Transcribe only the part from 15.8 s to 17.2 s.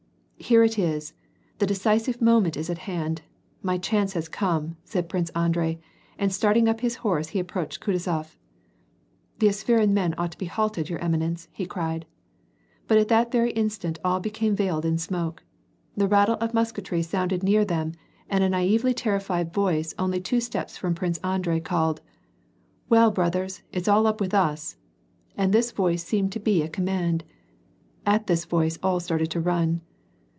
the rattle of musketry